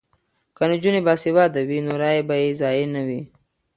که 0.55 0.63
نجونې 0.71 1.01
باسواده 1.07 1.61
وي 1.69 1.79
نو 1.85 1.93
رایې 2.01 2.21
به 2.27 2.35
یې 2.41 2.49
ضایع 2.61 2.87
نه 2.95 3.01
وي. 3.07 3.21